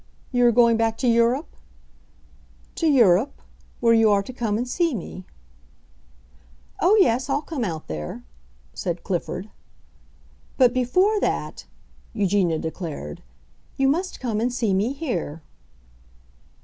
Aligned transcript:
"You 0.31 0.47
are 0.47 0.51
going 0.51 0.77
back 0.77 0.97
to 0.97 1.07
Europe?" 1.07 1.55
"To 2.73 2.87
Europe, 2.87 3.39
where 3.81 3.93
you 3.93 4.09
are 4.09 4.23
to 4.23 4.33
come 4.33 4.57
and 4.57 4.67
see 4.67 4.95
me." 4.95 5.27
"Oh, 6.79 6.97
yes, 6.99 7.29
I'll 7.29 7.43
come 7.43 7.63
out 7.63 7.85
there," 7.85 8.23
said 8.73 9.03
Clifford. 9.03 9.51
"But 10.57 10.73
before 10.73 11.19
that," 11.19 11.65
Eugenia 12.13 12.57
declared, 12.57 13.21
"you 13.77 13.87
must 13.87 14.19
come 14.19 14.41
and 14.41 14.51
see 14.51 14.73
me 14.73 14.93
here." 14.93 15.43